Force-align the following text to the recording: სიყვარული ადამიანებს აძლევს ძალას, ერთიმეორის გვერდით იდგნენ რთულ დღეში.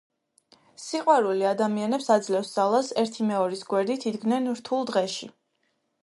სიყვარული 0.83 1.43
ადამიანებს 1.49 2.07
აძლევს 2.15 2.49
ძალას, 2.55 2.89
ერთიმეორის 3.01 3.61
გვერდით 3.73 4.07
იდგნენ 4.13 4.49
რთულ 4.61 4.89
დღეში. 4.93 5.29